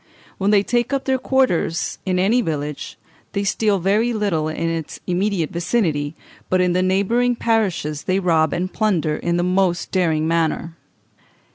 When 0.39 0.49
they 0.49 0.63
take 0.63 0.91
up 0.93 1.05
their 1.05 1.19
quarters 1.19 1.99
in 2.07 2.17
any 2.17 2.41
village 2.41 2.97
they 3.33 3.43
steal 3.43 3.77
very 3.77 4.13
little 4.13 4.47
in 4.47 4.67
its 4.67 4.99
immediate 5.05 5.51
vicinity, 5.51 6.15
but 6.49 6.59
in 6.59 6.73
the 6.73 6.81
neighbouring 6.81 7.35
parishes 7.35 8.05
they 8.05 8.19
rob 8.19 8.51
and 8.51 8.73
plunder 8.73 9.15
in 9.17 9.37
the 9.37 9.43
most 9.43 9.91
daring 9.91 10.27
manner. 10.27 10.75